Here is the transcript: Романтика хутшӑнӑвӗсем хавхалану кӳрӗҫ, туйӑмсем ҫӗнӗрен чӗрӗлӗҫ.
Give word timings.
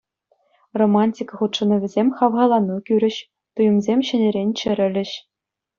Романтика 0.81 1.33
хутшӑнӑвӗсем 1.41 2.07
хавхалану 2.21 2.75
кӳрӗҫ, 2.89 3.17
туйӑмсем 3.59 3.99
ҫӗнӗрен 4.11 4.49
чӗрӗлӗҫ. 4.65 5.11